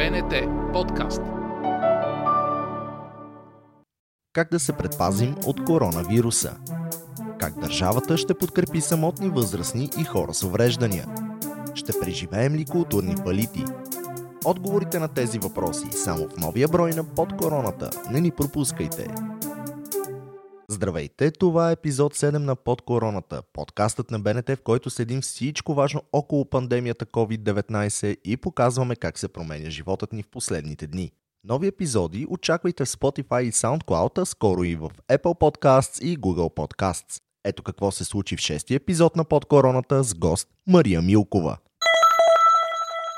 БНТ 0.00 0.34
подкаст. 0.72 1.22
Как 4.32 4.50
да 4.50 4.60
се 4.60 4.72
предпазим 4.72 5.36
от 5.46 5.64
коронавируса? 5.64 6.56
Как 7.38 7.60
държавата 7.60 8.16
ще 8.16 8.34
подкрепи 8.34 8.80
самотни 8.80 9.28
възрастни 9.28 9.90
и 10.00 10.04
хора 10.04 10.34
с 10.34 10.42
увреждания? 10.42 11.06
Ще 11.74 12.00
преживеем 12.00 12.54
ли 12.54 12.64
културни 12.64 13.14
палити? 13.24 13.64
Отговорите 14.44 14.98
на 14.98 15.08
тези 15.08 15.38
въпроси 15.38 15.86
само 15.92 16.28
в 16.28 16.36
новия 16.36 16.68
брой 16.68 16.90
на 16.90 17.04
Под 17.04 17.36
короната. 17.36 17.90
Не 18.10 18.20
ни 18.20 18.30
пропускайте! 18.30 19.08
Здравейте, 20.80 21.30
това 21.30 21.68
е 21.68 21.72
епизод 21.72 22.14
7 22.14 22.38
на 22.38 22.56
Под 22.56 22.82
короната, 22.82 23.42
подкастът 23.52 24.10
на 24.10 24.20
БНТ, 24.20 24.48
в 24.50 24.62
който 24.64 24.90
следим 24.90 25.20
всичко 25.20 25.74
важно 25.74 26.02
около 26.12 26.44
пандемията 26.44 27.06
COVID-19 27.06 28.16
и 28.24 28.36
показваме 28.36 28.96
как 28.96 29.18
се 29.18 29.28
променя 29.28 29.70
животът 29.70 30.12
ни 30.12 30.22
в 30.22 30.28
последните 30.28 30.86
дни. 30.86 31.12
Нови 31.44 31.66
епизоди 31.66 32.26
очаквайте 32.30 32.84
в 32.84 32.88
Spotify 32.88 33.42
и 33.42 33.52
SoundCloud, 33.52 34.18
а 34.18 34.26
скоро 34.26 34.64
и 34.64 34.76
в 34.76 34.90
Apple 35.08 35.40
Podcasts 35.40 36.02
и 36.02 36.18
Google 36.18 36.54
Podcasts. 36.54 37.22
Ето 37.44 37.62
какво 37.62 37.90
се 37.90 38.04
случи 38.04 38.36
в 38.36 38.40
шестия 38.40 38.76
епизод 38.76 39.16
на 39.16 39.24
Под 39.24 39.44
короната 39.44 40.04
с 40.04 40.14
гост 40.14 40.48
Мария 40.66 41.02
Милкова. 41.02 41.56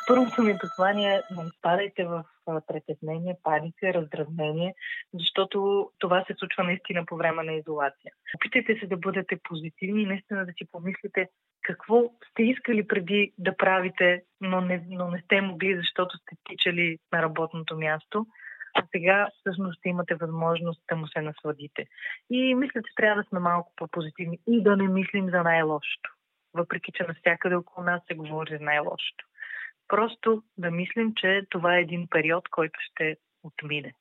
Първото 0.06 0.42
ми 0.42 0.58
послание 0.58 1.14
е 1.14 1.34
не 1.34 1.48
изпадайте 1.48 2.04
в 2.04 2.24
притеснение, 2.66 3.36
паника, 3.42 3.94
раздразнение, 3.94 4.74
защото 5.14 5.90
това 5.98 6.24
се 6.26 6.34
случва 6.38 6.64
наистина 6.64 7.06
по 7.06 7.16
време 7.16 7.42
на 7.42 7.52
изолация. 7.52 8.12
Опитайте 8.36 8.80
се 8.80 8.86
да 8.86 8.96
бъдете 8.96 9.38
позитивни 9.42 10.02
и 10.02 10.06
наистина 10.06 10.46
да 10.46 10.52
си 10.52 10.68
помислите 10.72 11.28
какво 11.62 12.10
сте 12.30 12.42
искали 12.42 12.86
преди 12.86 13.32
да 13.38 13.56
правите, 13.56 14.22
но 14.40 14.60
не, 14.60 14.84
но 14.88 15.10
не 15.10 15.20
сте 15.24 15.40
могли, 15.40 15.76
защото 15.76 16.18
сте 16.18 16.36
тичали 16.44 16.98
на 17.12 17.22
работното 17.22 17.78
място. 17.78 18.26
А 18.74 18.82
сега 18.90 19.28
всъщност 19.40 19.80
имате 19.84 20.14
възможност 20.14 20.82
да 20.88 20.96
му 20.96 21.06
се 21.06 21.20
насладите. 21.20 21.86
И 22.30 22.54
мисля, 22.54 22.82
че 22.82 22.94
трябва 22.96 23.22
да 23.22 23.28
сме 23.28 23.38
малко 23.38 23.72
по-позитивни 23.76 24.38
и 24.46 24.62
да 24.62 24.76
не 24.76 24.88
мислим 24.88 25.30
за 25.30 25.42
най-лошото. 25.42 26.10
Въпреки, 26.54 26.92
че 26.94 27.06
навсякъде 27.08 27.54
около 27.54 27.84
нас 27.84 28.02
се 28.08 28.14
говори 28.14 28.56
за 28.56 28.64
най-лошото. 28.64 29.24
Просто 29.88 30.42
да 30.58 30.70
мислим, 30.70 31.12
че 31.16 31.42
това 31.50 31.76
е 31.76 31.80
един 31.80 32.06
период, 32.10 32.48
който 32.48 32.78
ще 32.90 33.16
отмине. 33.42 33.92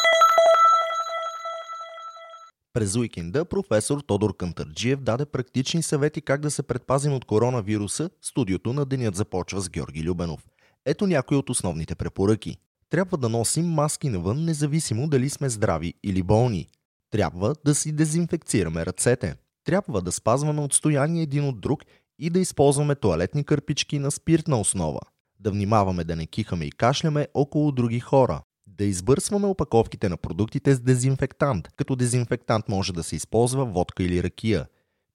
През 2.74 2.96
уикенда 2.96 3.46
професор 3.46 4.00
Тодор 4.00 4.38
Кантарджиев 4.38 5.02
даде 5.02 5.26
практични 5.26 5.84
съвети 5.84 6.22
как 6.22 6.42
да 6.42 6.52
се 6.52 6.68
предпазим 6.68 7.14
от 7.14 7.26
коронавируса. 7.26 8.10
Студиото 8.22 8.74
на 8.74 8.86
денят 8.86 9.16
започва 9.16 9.62
с 9.62 9.70
Георги 9.70 10.04
Любенов. 10.04 10.46
Ето 10.86 11.08
някои 11.08 11.38
от 11.38 11.50
основните 11.50 11.96
препоръки. 11.96 12.58
Трябва 12.90 13.18
да 13.18 13.30
носим 13.30 13.66
маски 13.66 14.10
навън, 14.10 14.46
независимо 14.46 15.08
дали 15.08 15.30
сме 15.30 15.50
здрави 15.50 15.94
или 16.04 16.24
болни. 16.24 16.68
Трябва 17.12 17.56
да 17.66 17.76
си 17.76 17.96
дезинфекцираме 17.96 18.86
ръцете. 18.86 19.36
Трябва 19.64 20.02
да 20.02 20.12
спазваме 20.12 20.62
отстояние 20.62 21.24
един 21.24 21.46
от 21.46 21.62
друг 21.62 21.84
и 22.20 22.30
да 22.30 22.40
използваме 22.40 22.96
туалетни 22.96 23.44
кърпички 23.44 24.00
на 24.00 24.12
спиртна 24.12 24.60
основа 24.60 25.00
да 25.42 25.52
внимаваме 25.52 26.04
да 26.04 26.16
не 26.16 26.28
кихаме 26.28 26.66
и 26.66 26.72
кашляме 26.72 27.28
около 27.34 27.72
други 27.72 28.00
хора, 28.00 28.42
да 28.68 28.86
избърсваме 28.86 29.48
опаковките 29.48 30.10
на 30.10 30.18
продуктите 30.18 30.76
с 30.76 30.80
дезинфектант, 30.80 31.68
като 31.76 31.96
дезинфектант 31.96 32.70
може 32.70 32.94
да 32.94 33.04
се 33.04 33.16
използва 33.16 33.66
водка 33.66 34.04
или 34.04 34.24
ракия. 34.24 34.66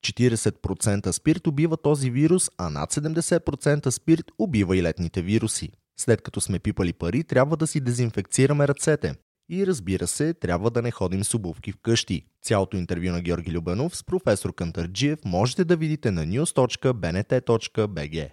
40% 0.06 1.10
спирт 1.10 1.46
убива 1.46 1.76
този 1.76 2.10
вирус, 2.10 2.50
а 2.58 2.70
над 2.70 2.94
70% 2.94 3.90
спирт 3.90 4.24
убива 4.38 4.76
и 4.76 4.82
летните 4.82 5.22
вируси. 5.22 5.70
След 6.00 6.22
като 6.22 6.40
сме 6.40 6.58
пипали 6.58 6.92
пари, 6.92 7.24
трябва 7.24 7.56
да 7.56 7.66
си 7.66 7.80
дезинфекцираме 7.80 8.68
ръцете. 8.68 9.14
И 9.48 9.66
разбира 9.66 10.06
се, 10.06 10.34
трябва 10.34 10.70
да 10.70 10.82
не 10.82 10.90
ходим 10.90 11.24
с 11.24 11.34
обувки 11.34 11.72
вкъщи. 11.72 12.22
Цялото 12.42 12.76
интервю 12.76 13.12
на 13.12 13.20
Георги 13.20 13.50
Любенов 13.50 13.96
с 13.96 14.04
професор 14.04 14.54
Кантарджиев 14.54 15.18
можете 15.24 15.64
да 15.64 15.76
видите 15.76 16.10
на 16.10 16.26
news.bnt.bg. 16.26 18.30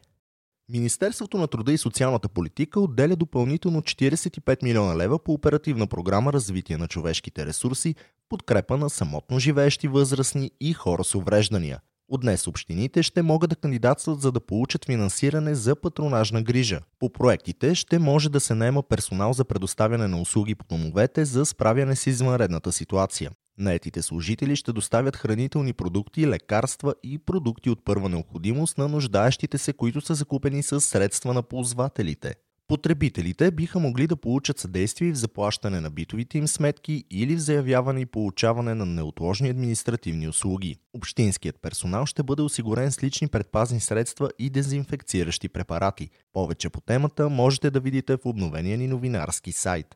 Министерството 0.73 1.37
на 1.37 1.47
труда 1.47 1.73
и 1.73 1.77
социалната 1.77 2.29
политика 2.29 2.79
отделя 2.79 3.15
допълнително 3.15 3.81
45 3.81 4.63
милиона 4.63 4.97
лева 4.97 5.19
по 5.19 5.33
оперативна 5.33 5.87
програма 5.87 6.33
Развитие 6.33 6.77
на 6.77 6.87
човешките 6.87 7.45
ресурси, 7.45 7.95
подкрепа 8.29 8.77
на 8.77 8.89
самотно 8.89 9.39
живеещи 9.39 9.87
възрастни 9.87 10.51
и 10.59 10.73
хора 10.73 11.03
с 11.03 11.15
увреждания. 11.15 11.79
От 12.09 12.21
днес 12.21 12.47
общините 12.47 13.03
ще 13.03 13.21
могат 13.21 13.49
да 13.49 13.55
кандидатстват 13.55 14.21
за 14.21 14.31
да 14.31 14.39
получат 14.39 14.85
финансиране 14.85 15.55
за 15.55 15.75
патронажна 15.75 16.41
грижа. 16.41 16.79
По 16.99 17.09
проектите 17.09 17.75
ще 17.75 17.99
може 17.99 18.29
да 18.29 18.39
се 18.39 18.55
наема 18.55 18.83
персонал 18.83 19.33
за 19.33 19.45
предоставяне 19.45 20.07
на 20.07 20.21
услуги 20.21 20.55
по 20.55 20.65
домовете 20.65 21.25
за 21.25 21.45
справяне 21.45 21.95
с 21.95 22.07
извънредната 22.07 22.71
ситуация. 22.71 23.31
Наетите 23.57 24.01
служители 24.01 24.55
ще 24.55 24.73
доставят 24.73 25.17
хранителни 25.17 25.73
продукти, 25.73 26.27
лекарства 26.27 26.95
и 27.03 27.19
продукти 27.19 27.69
от 27.69 27.85
първа 27.85 28.09
необходимост 28.09 28.77
на 28.77 28.87
нуждаещите 28.87 29.57
се, 29.57 29.73
които 29.73 30.01
са 30.01 30.15
закупени 30.15 30.63
с 30.63 30.81
средства 30.81 31.33
на 31.33 31.43
ползвателите. 31.43 32.35
Потребителите 32.67 33.51
биха 33.51 33.79
могли 33.79 34.07
да 34.07 34.15
получат 34.15 34.59
съдействие 34.59 35.11
в 35.11 35.17
заплащане 35.17 35.81
на 35.81 35.89
битовите 35.89 36.37
им 36.37 36.47
сметки 36.47 37.03
или 37.11 37.35
в 37.35 37.39
заявяване 37.39 38.01
и 38.01 38.05
получаване 38.05 38.73
на 38.73 38.85
неотложни 38.85 39.49
административни 39.49 40.27
услуги. 40.27 40.75
Общинският 40.93 41.61
персонал 41.61 42.05
ще 42.05 42.23
бъде 42.23 42.41
осигурен 42.41 42.91
с 42.91 43.03
лични 43.03 43.27
предпазни 43.27 43.79
средства 43.79 44.29
и 44.39 44.49
дезинфекциращи 44.49 45.49
препарати. 45.49 46.09
Повече 46.33 46.69
по 46.69 46.81
темата 46.81 47.29
можете 47.29 47.71
да 47.71 47.79
видите 47.79 48.17
в 48.17 48.25
обновения 48.25 48.77
ни 48.77 48.87
новинарски 48.87 49.51
сайт. 49.51 49.95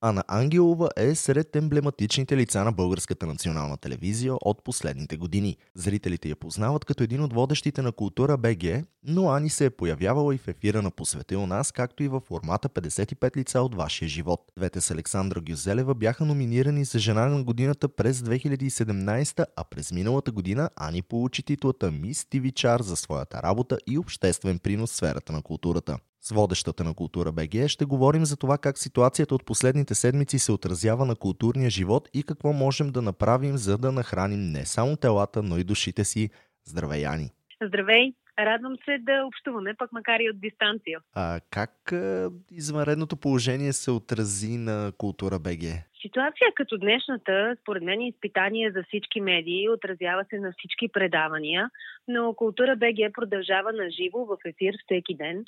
Ана 0.00 0.24
Ангелова 0.28 0.88
е 0.96 1.14
сред 1.14 1.56
емблематичните 1.56 2.36
лица 2.36 2.64
на 2.64 2.72
българската 2.72 3.26
национална 3.26 3.76
телевизия 3.76 4.34
от 4.40 4.64
последните 4.64 5.16
години. 5.16 5.56
Зрителите 5.74 6.28
я 6.28 6.36
познават 6.36 6.84
като 6.84 7.02
един 7.02 7.22
от 7.22 7.32
водещите 7.32 7.82
на 7.82 7.92
култура 7.92 8.36
БГ, 8.36 8.84
но 9.04 9.30
Ани 9.30 9.50
се 9.50 9.64
е 9.64 9.70
появявала 9.70 10.34
и 10.34 10.38
в 10.38 10.48
ефира 10.48 10.82
на 10.82 10.90
Посветил 10.90 11.46
нас, 11.46 11.72
както 11.72 12.02
и 12.02 12.08
във 12.08 12.22
формата 12.22 12.68
55 12.68 13.36
лица 13.36 13.60
от 13.60 13.74
вашия 13.74 14.08
живот. 14.08 14.52
Двете 14.56 14.80
с 14.80 14.90
Александра 14.90 15.40
Гюзелева 15.40 15.94
бяха 15.94 16.24
номинирани 16.24 16.84
за 16.84 16.98
жена 16.98 17.26
на 17.26 17.44
годината 17.44 17.88
през 17.88 18.20
2017, 18.20 19.44
а 19.56 19.64
през 19.64 19.92
миналата 19.92 20.32
година 20.32 20.70
Ани 20.76 21.02
получи 21.02 21.42
титлата 21.42 21.90
Мис 21.90 22.26
Тивичар 22.30 22.80
за 22.80 22.96
своята 22.96 23.42
работа 23.42 23.78
и 23.86 23.98
обществен 23.98 24.58
принос 24.58 24.92
в 24.92 24.96
сферата 24.96 25.32
на 25.32 25.42
културата. 25.42 25.98
С 26.26 26.34
водещата 26.34 26.84
на 26.84 26.94
Култура 26.94 27.32
БГ 27.32 27.68
ще 27.68 27.84
говорим 27.84 28.24
за 28.24 28.36
това 28.36 28.58
как 28.58 28.78
ситуацията 28.78 29.34
от 29.34 29.46
последните 29.46 29.94
седмици 29.94 30.38
се 30.38 30.52
отразява 30.52 31.04
на 31.06 31.16
културния 31.16 31.70
живот 31.70 32.08
и 32.14 32.22
какво 32.22 32.52
можем 32.52 32.88
да 32.92 33.02
направим, 33.02 33.56
за 33.56 33.78
да 33.78 33.92
нахраним 33.92 34.40
не 34.40 34.64
само 34.64 34.96
телата, 34.96 35.42
но 35.42 35.58
и 35.58 35.64
душите 35.64 36.04
си. 36.04 36.30
Здравей, 36.64 37.00
Яни! 37.02 37.30
Здравей! 37.62 38.12
Радвам 38.38 38.76
се 38.84 38.98
да 39.00 39.26
общуваме, 39.26 39.74
пък 39.78 39.92
макар 39.92 40.20
и 40.20 40.30
от 40.30 40.40
дистанция. 40.40 41.00
А 41.14 41.40
как 41.50 41.92
а, 41.92 42.30
извънредното 42.52 43.16
положение 43.16 43.72
се 43.72 43.90
отрази 43.90 44.56
на 44.58 44.92
Култура 44.98 45.38
БГ? 45.38 45.62
Ситуация 46.02 46.46
като 46.54 46.78
днешната, 46.78 47.56
според 47.62 47.82
мен, 47.82 48.00
е 48.00 48.08
изпитание 48.08 48.70
за 48.70 48.82
всички 48.82 49.20
медии, 49.20 49.68
отразява 49.68 50.24
се 50.30 50.38
на 50.38 50.52
всички 50.58 50.88
предавания, 50.88 51.70
но 52.08 52.34
Култура 52.34 52.76
БГ 52.76 53.14
продължава 53.14 53.72
на 53.72 53.90
живо 53.90 54.24
в 54.24 54.36
ефир 54.44 54.74
всеки 54.84 55.14
ден 55.14 55.44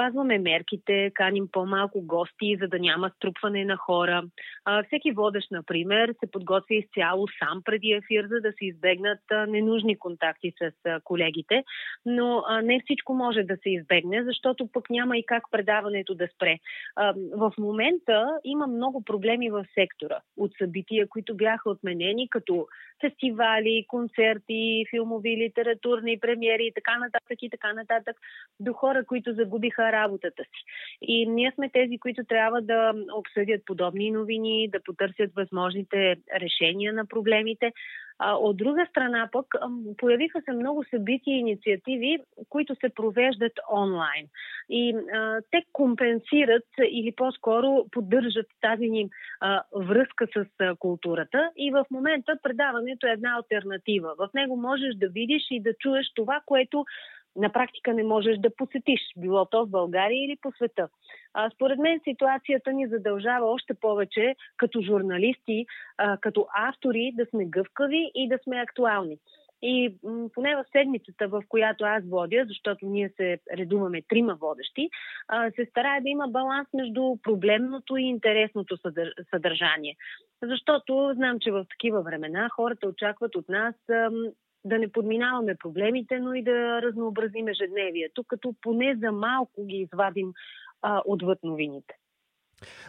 спазваме 0.00 0.38
мерките, 0.38 1.10
каним 1.14 1.48
по-малко 1.52 2.02
гости, 2.02 2.56
за 2.60 2.68
да 2.68 2.78
няма 2.78 3.10
струпване 3.16 3.64
на 3.64 3.76
хора. 3.76 4.22
А, 4.64 4.82
всеки 4.82 5.12
водещ, 5.12 5.50
например, 5.50 6.14
се 6.20 6.30
подготвя 6.30 6.74
изцяло 6.74 7.26
сам 7.38 7.62
преди 7.64 7.92
ефир, 7.92 8.26
за 8.28 8.40
да 8.40 8.52
се 8.52 8.64
избегнат 8.64 9.18
а, 9.30 9.46
ненужни 9.46 9.98
контакти 9.98 10.52
с 10.62 10.72
а, 10.86 11.00
колегите. 11.04 11.64
Но 12.06 12.42
а, 12.46 12.62
не 12.62 12.80
всичко 12.84 13.14
може 13.14 13.42
да 13.42 13.56
се 13.56 13.70
избегне, 13.70 14.24
защото 14.24 14.68
пък 14.72 14.90
няма 14.90 15.18
и 15.18 15.26
как 15.26 15.42
предаването 15.50 16.14
да 16.14 16.28
спре. 16.34 16.58
А, 16.96 17.14
в 17.36 17.52
момента 17.58 18.38
има 18.44 18.66
много 18.66 19.04
проблеми 19.04 19.50
в 19.50 19.64
сектора 19.74 20.18
от 20.36 20.50
събития, 20.58 21.08
които 21.08 21.36
бяха 21.36 21.70
отменени, 21.70 22.28
като 22.28 22.66
фестивали, 23.00 23.84
концерти, 23.88 24.84
филмови, 24.90 25.36
литературни 25.36 26.20
премиери 26.20 26.66
и 26.66 26.72
така 26.74 26.98
нататък 26.98 27.38
и 27.42 27.50
така 27.50 27.72
нататък, 27.72 28.16
до 28.60 28.72
хора, 28.72 29.04
които 29.04 29.32
загубиха 29.32 29.89
работата 29.92 30.42
си. 30.42 30.64
И 31.02 31.26
ние 31.26 31.52
сме 31.54 31.70
тези, 31.70 31.98
които 31.98 32.24
трябва 32.24 32.62
да 32.62 32.94
обсъдят 33.16 33.64
подобни 33.66 34.10
новини, 34.10 34.68
да 34.72 34.82
потърсят 34.82 35.30
възможните 35.36 36.16
решения 36.40 36.92
на 36.92 37.06
проблемите. 37.06 37.72
От 38.22 38.56
друга 38.56 38.86
страна 38.90 39.28
пък 39.32 39.46
появиха 39.98 40.40
се 40.44 40.52
много 40.52 40.84
събития 40.90 41.36
и 41.36 41.38
инициативи, 41.38 42.18
които 42.48 42.74
се 42.74 42.88
провеждат 42.88 43.52
онлайн. 43.72 44.26
И 44.68 44.94
а, 44.94 45.40
те 45.50 45.64
компенсират 45.72 46.66
или 46.90 47.12
по-скоро 47.12 47.86
поддържат 47.90 48.46
тази 48.60 48.88
ни 48.88 49.10
а, 49.40 49.62
връзка 49.74 50.26
с 50.36 50.44
а, 50.60 50.76
културата. 50.76 51.50
И 51.56 51.70
в 51.70 51.84
момента 51.90 52.38
предаването 52.42 53.06
е 53.06 53.10
една 53.10 53.36
альтернатива. 53.36 54.14
В 54.18 54.28
него 54.34 54.56
можеш 54.56 54.94
да 54.94 55.08
видиш 55.08 55.42
и 55.50 55.62
да 55.62 55.74
чуеш 55.74 56.12
това, 56.14 56.40
което 56.46 56.84
на 57.36 57.52
практика 57.52 57.94
не 57.94 58.02
можеш 58.02 58.38
да 58.38 58.56
посетиш, 58.56 59.00
било 59.16 59.46
то 59.46 59.66
в 59.66 59.70
България 59.70 60.24
или 60.24 60.36
по 60.42 60.52
света. 60.52 60.88
А, 61.34 61.50
според 61.50 61.78
мен 61.78 62.00
ситуацията 62.04 62.72
ни 62.72 62.86
задължава 62.86 63.46
още 63.46 63.74
повече 63.74 64.36
като 64.56 64.82
журналисти, 64.82 65.66
а, 65.98 66.16
като 66.16 66.46
автори 66.54 67.12
да 67.14 67.26
сме 67.26 67.44
гъвкави 67.44 68.10
и 68.14 68.28
да 68.28 68.38
сме 68.44 68.56
актуални. 68.60 69.18
И 69.62 69.94
поне 70.34 70.56
в 70.56 70.64
седмицата, 70.72 71.28
в 71.28 71.42
която 71.48 71.84
аз 71.84 72.04
водя, 72.04 72.44
защото 72.48 72.86
ние 72.86 73.08
се 73.16 73.38
редуваме 73.56 74.02
трима 74.08 74.34
водещи, 74.34 74.90
се 75.54 75.66
старая 75.70 76.02
да 76.02 76.08
има 76.08 76.28
баланс 76.28 76.68
между 76.74 77.16
проблемното 77.22 77.96
и 77.96 78.02
интересното 78.02 78.76
съдър... 78.76 79.14
съдържание. 79.30 79.96
Защото 80.42 81.12
знам, 81.14 81.40
че 81.40 81.50
в 81.50 81.66
такива 81.70 82.02
времена 82.02 82.48
хората 82.48 82.86
очакват 82.86 83.36
от 83.36 83.48
нас 83.48 83.74
да 84.64 84.78
не 84.78 84.92
подминаваме 84.92 85.54
проблемите, 85.54 86.18
но 86.18 86.34
и 86.34 86.42
да 86.42 86.82
разнообразим 86.82 87.48
ежедневието, 87.48 88.24
като 88.24 88.54
поне 88.62 88.96
за 89.02 89.12
малко 89.12 89.66
ги 89.66 89.76
извадим 89.76 90.32
а, 90.82 91.02
отвъд 91.06 91.38
новините. 91.42 91.94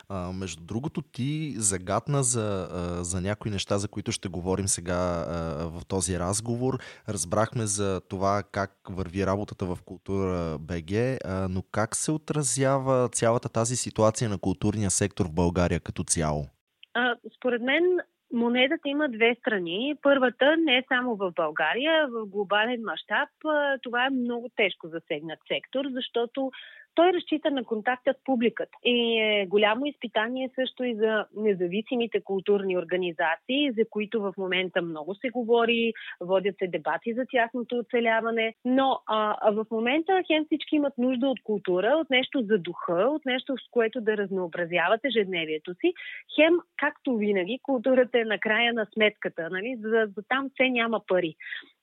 А, 0.09 0.31
между 0.31 0.63
другото, 0.63 1.01
ти 1.01 1.53
загадна 1.57 2.23
за, 2.23 2.67
за 3.01 3.21
някои 3.21 3.51
неща, 3.51 3.77
за 3.77 3.87
които 3.87 4.11
ще 4.11 4.29
говорим 4.29 4.67
сега 4.67 4.93
а, 4.93 5.33
в 5.67 5.85
този 5.85 6.19
разговор. 6.19 6.77
Разбрахме 7.09 7.65
за 7.65 8.01
това 8.01 8.43
как 8.51 8.71
върви 8.89 9.25
работата 9.25 9.65
в 9.65 9.77
култура 9.85 10.57
БГ, 10.59 10.91
а, 10.91 11.47
но 11.49 11.63
как 11.71 11.95
се 11.95 12.11
отразява 12.11 13.09
цялата 13.09 13.49
тази 13.49 13.75
ситуация 13.75 14.29
на 14.29 14.37
културния 14.37 14.89
сектор 14.89 15.25
в 15.25 15.33
България 15.33 15.79
като 15.79 16.03
цяло? 16.03 16.47
А, 16.93 17.15
според 17.37 17.61
мен 17.61 17.83
Монетата 18.33 18.89
има 18.89 19.09
две 19.09 19.35
страни. 19.39 19.95
Първата 20.01 20.57
не 20.57 20.77
е 20.77 20.83
само 20.87 21.15
в 21.15 21.31
България, 21.35 22.07
в 22.07 22.25
глобален 22.25 22.81
мащаб. 22.83 23.29
Това 23.81 24.05
е 24.05 24.09
много 24.09 24.49
тежко 24.55 24.87
засегнат 24.87 25.39
сектор, 25.47 25.85
защото 25.93 26.51
той 26.95 27.13
разчита 27.13 27.51
на 27.51 27.63
контакта 27.63 28.13
с 28.13 28.23
публиката. 28.23 28.77
И 28.83 29.17
е 29.19 29.45
голямо 29.45 29.85
изпитание 29.85 30.49
също 30.55 30.83
и 30.83 30.95
за 30.95 31.25
независимите 31.35 32.21
културни 32.21 32.77
организации, 32.77 33.71
за 33.71 33.85
които 33.89 34.21
в 34.21 34.33
момента 34.37 34.81
много 34.81 35.15
се 35.15 35.29
говори, 35.29 35.93
водят 36.21 36.55
се 36.57 36.67
дебати 36.67 37.13
за 37.13 37.25
тяхното 37.31 37.77
оцеляване. 37.77 38.53
Но 38.65 38.99
а, 39.07 39.37
а 39.41 39.51
в 39.51 39.65
момента 39.71 40.23
хем 40.27 40.45
всички 40.45 40.75
имат 40.75 40.97
нужда 40.97 41.27
от 41.27 41.43
култура, 41.43 41.87
от 41.87 42.09
нещо 42.09 42.41
за 42.41 42.57
духа, 42.57 42.93
от 42.93 43.25
нещо 43.25 43.55
с 43.57 43.71
което 43.71 44.01
да 44.01 44.17
разнообразяват 44.17 45.05
ежедневието 45.05 45.73
си. 45.73 45.93
Хем, 46.35 46.53
както 46.77 47.17
винаги, 47.17 47.59
културата 47.63 48.19
е 48.19 48.25
на 48.25 48.39
края 48.39 48.73
на 48.73 48.87
сметката. 48.93 49.49
Нали? 49.51 49.77
За, 49.79 50.09
за 50.17 50.23
там 50.29 50.49
все 50.53 50.69
няма 50.69 51.01
пари. 51.07 51.35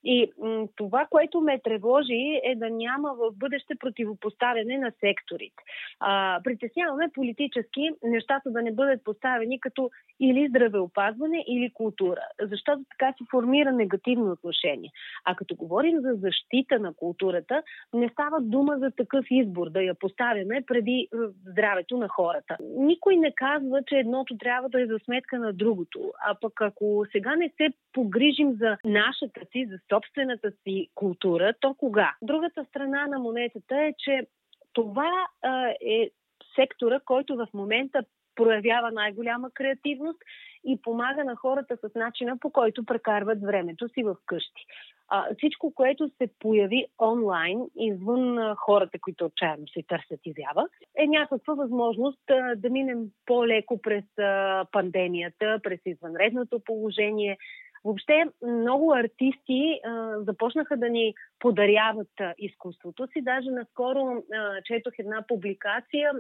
И 0.05 0.33
м- 0.39 0.69
това, 0.77 1.07
което 1.11 1.41
ме 1.41 1.61
тревожи 1.65 2.41
е 2.45 2.55
да 2.57 2.71
няма 2.71 3.15
в 3.15 3.33
бъдеще 3.37 3.75
противопоставяне 3.81 4.79
на 4.79 4.93
секторите. 5.01 5.63
А, 6.01 6.41
притесняваме 6.45 7.11
политически 7.15 7.91
нещата 8.03 8.51
да 8.51 8.63
не 8.63 8.73
бъдат 8.73 9.05
поставени 9.05 9.61
като 9.61 9.91
или 10.21 10.49
здравеопазване, 10.49 11.45
или 11.49 11.71
култура, 11.75 12.21
защото 12.41 12.83
така 12.91 13.15
се 13.19 13.25
формира 13.31 13.73
негативно 13.73 14.33
отношение. 14.33 14.91
А 15.25 15.35
като 15.35 15.55
говорим 15.55 16.01
за 16.01 16.15
защита 16.15 16.79
на 16.79 16.95
културата, 16.95 17.63
не 17.95 18.09
става 18.09 18.41
дума 18.41 18.79
за 18.79 18.91
такъв 18.91 19.25
избор, 19.31 19.71
да 19.71 19.83
я 19.83 19.95
поставяме 19.95 20.63
преди 20.67 21.09
здравето 21.47 21.97
на 21.97 22.09
хората. 22.09 22.57
Никой 22.77 23.17
не 23.17 23.33
казва, 23.35 23.83
че 23.87 23.97
едното 23.97 24.39
трябва 24.39 24.69
да 24.69 24.83
е 24.83 24.87
за 24.87 24.99
сметка 25.05 25.39
на 25.39 25.53
другото. 25.53 26.13
А 26.27 26.35
пък 26.41 26.61
ако 26.61 27.05
сега 27.13 27.37
не 27.37 27.51
се 27.57 27.69
погрижим 27.93 28.53
за 28.53 28.77
нашата 28.85 29.41
си, 29.53 29.67
за 29.71 29.79
собствената 29.93 30.51
си 30.51 30.89
култура, 30.95 31.55
то 31.61 31.75
кога? 31.75 32.15
Другата 32.23 32.65
страна 32.65 33.07
на 33.07 33.19
монетата 33.19 33.77
е, 33.77 33.95
че 33.99 34.27
това 34.73 35.27
а, 35.43 35.69
е 35.69 36.11
сектора, 36.55 37.01
който 37.01 37.37
в 37.37 37.49
момента 37.55 38.03
проявява 38.35 38.91
най-голяма 38.93 39.51
креативност 39.51 40.19
и 40.65 40.83
помага 40.83 41.25
на 41.25 41.37
хората 41.37 41.77
с 41.77 41.95
начина 41.95 42.39
по 42.39 42.51
който 42.51 42.85
прекарват 42.85 43.43
времето 43.43 43.89
си 43.89 44.03
в 44.03 44.17
къщи. 44.27 44.65
А, 45.09 45.35
всичко, 45.39 45.75
което 45.75 46.09
се 46.09 46.31
появи 46.39 46.87
онлайн, 47.03 47.61
извън 47.77 48.39
а, 48.39 48.55
хората, 48.55 48.99
които 49.01 49.25
отчаяно 49.25 49.69
се 49.69 49.83
търсят 49.89 50.21
изява, 50.25 50.69
е 50.99 51.07
някаква 51.07 51.55
възможност 51.55 52.31
а, 52.31 52.55
да 52.57 52.71
минем 52.71 53.07
по-леко 53.27 53.83
през 53.83 54.05
а, 54.19 54.65
пандемията, 54.73 55.61
през 55.63 55.81
извънредното 55.87 56.61
положение, 56.65 57.37
Въобще 57.85 58.25
много 58.43 58.93
артисти 58.95 59.81
а, 59.85 60.15
започнаха 60.21 60.77
да 60.77 60.89
ни 60.89 61.15
подаряват 61.39 62.21
а, 62.21 62.35
изкуството 62.39 63.07
си. 63.07 63.23
Даже 63.23 63.51
наскоро 63.51 64.23
а, 64.35 64.63
четох 64.63 64.93
една 64.99 65.25
публикация 65.29 66.13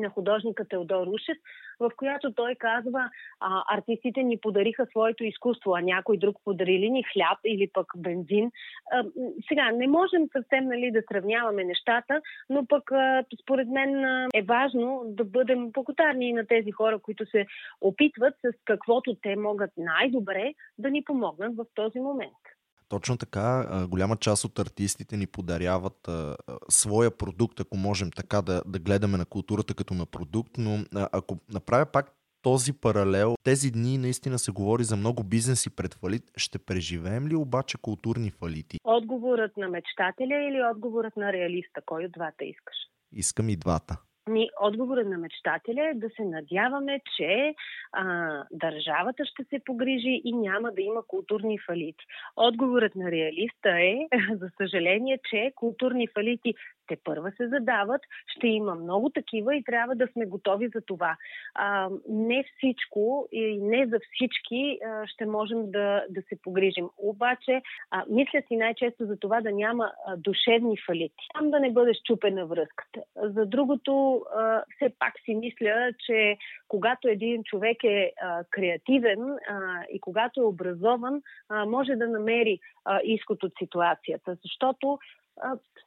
на 0.00 0.10
художника 0.10 0.68
Теодор 0.68 1.06
Рушев, 1.06 1.38
в 1.80 1.90
която 1.96 2.32
той 2.32 2.54
казва, 2.54 3.10
а, 3.40 3.76
артистите 3.76 4.22
ни 4.22 4.38
подариха 4.38 4.86
своето 4.86 5.24
изкуство, 5.24 5.74
а 5.76 5.80
някой 5.80 6.16
друг 6.18 6.36
подарили 6.44 6.90
ни 6.90 7.02
хляб 7.02 7.38
или 7.44 7.70
пък 7.72 7.86
бензин. 7.96 8.50
А, 8.92 9.04
сега, 9.48 9.70
не 9.70 9.86
можем 9.86 10.28
съвсем 10.32 10.64
нали, 10.64 10.90
да 10.90 11.02
сравняваме 11.08 11.64
нещата, 11.64 12.20
но 12.50 12.66
пък 12.66 12.92
а, 12.92 13.24
според 13.42 13.68
мен 13.68 14.04
а, 14.04 14.28
е 14.34 14.42
важно 14.42 15.02
да 15.06 15.24
бъдем 15.24 15.70
благодарни 15.70 16.32
на 16.32 16.46
тези 16.46 16.70
хора, 16.70 16.98
които 16.98 17.26
се 17.26 17.46
опитват 17.80 18.34
с 18.44 18.52
каквото 18.64 19.16
те 19.22 19.36
могат 19.36 19.70
най-добре 19.76 20.54
да 20.78 20.90
ни 20.90 21.04
помогнат 21.04 21.56
в 21.56 21.64
този 21.74 22.00
момент. 22.00 22.55
Точно 22.88 23.16
така, 23.16 23.66
голяма 23.88 24.16
част 24.16 24.44
от 24.44 24.58
артистите 24.58 25.16
ни 25.16 25.26
подаряват 25.26 26.08
а, 26.08 26.36
своя 26.68 27.10
продукт, 27.10 27.60
ако 27.60 27.76
можем 27.76 28.10
така 28.10 28.42
да, 28.42 28.62
да 28.66 28.78
гледаме 28.78 29.18
на 29.18 29.24
културата 29.24 29.74
като 29.74 29.94
на 29.94 30.06
продукт, 30.06 30.52
но 30.58 30.84
а, 30.94 31.08
ако 31.12 31.38
направя 31.52 31.86
пак 31.86 32.12
този 32.42 32.72
паралел, 32.72 33.34
тези 33.42 33.70
дни 33.70 33.98
наистина 33.98 34.38
се 34.38 34.52
говори 34.52 34.84
за 34.84 34.96
много 34.96 35.22
бизнеси 35.24 35.70
пред 35.76 35.94
фалит. 35.94 36.22
Ще 36.36 36.58
преживеем 36.58 37.28
ли 37.28 37.36
обаче 37.36 37.78
културни 37.78 38.30
фалити? 38.30 38.78
Отговорът 38.84 39.56
на 39.56 39.68
мечтателя 39.68 40.48
или 40.48 40.62
отговорът 40.74 41.16
на 41.16 41.32
реалиста? 41.32 41.80
Кой 41.86 42.04
от 42.04 42.12
двата 42.12 42.44
искаш? 42.44 42.76
Искам 43.12 43.48
и 43.48 43.56
двата. 43.56 43.96
Ми, 44.30 44.48
отговорът 44.60 45.08
на 45.08 45.18
мечтателя 45.18 45.90
е 45.90 45.94
да 45.94 46.08
се 46.16 46.24
надяваме, 46.24 47.00
че 47.16 47.54
а, 47.92 48.44
държавата 48.50 49.24
ще 49.24 49.44
се 49.44 49.64
погрижи 49.64 50.20
и 50.24 50.32
няма 50.32 50.72
да 50.72 50.82
има 50.82 51.02
културни 51.06 51.58
фалити. 51.58 52.04
Отговорът 52.36 52.94
на 52.94 53.10
реалиста 53.10 53.70
е, 53.70 54.08
за 54.40 54.50
съжаление, 54.56 55.18
че 55.30 55.52
културни 55.54 56.06
фалити 56.06 56.54
те 56.86 56.96
първа 57.04 57.32
се 57.36 57.48
задават, 57.48 58.00
ще 58.26 58.46
има 58.46 58.74
много 58.74 59.10
такива 59.10 59.56
и 59.56 59.64
трябва 59.64 59.94
да 59.94 60.08
сме 60.12 60.26
готови 60.26 60.68
за 60.74 60.80
това. 60.80 61.16
А, 61.54 61.88
не 62.08 62.44
всичко 62.56 63.28
и 63.32 63.58
не 63.62 63.86
за 63.86 63.98
всички 64.12 64.78
а, 64.86 65.06
ще 65.06 65.26
можем 65.26 65.70
да, 65.70 66.04
да 66.10 66.22
се 66.22 66.42
погрижим. 66.42 66.88
Обаче, 66.98 67.62
а, 67.90 68.04
мисля 68.10 68.42
си 68.48 68.56
най-често 68.56 69.06
за 69.06 69.16
това 69.16 69.40
да 69.40 69.52
няма 69.52 69.92
а, 70.06 70.16
душевни 70.16 70.76
фалити. 70.86 71.28
Там 71.38 71.50
да 71.50 71.60
не 71.60 71.72
бъде 71.72 71.94
щупена 71.94 72.46
връзката. 72.46 73.00
За 73.16 73.46
другото, 73.46 74.24
а, 74.36 74.62
все 74.76 74.92
пак 74.98 75.14
си 75.24 75.34
мисля, 75.34 75.92
че 76.06 76.36
когато 76.68 77.08
един 77.08 77.44
човек 77.44 77.84
е 77.84 78.12
а, 78.22 78.44
креативен 78.50 79.20
а, 79.48 79.84
и 79.92 80.00
когато 80.00 80.40
е 80.40 80.44
образован, 80.44 81.22
а, 81.48 81.66
може 81.66 81.94
да 81.94 82.08
намери 82.08 82.60
а, 82.84 83.00
изход 83.04 83.42
от 83.42 83.52
ситуацията. 83.58 84.36
Защото 84.42 84.98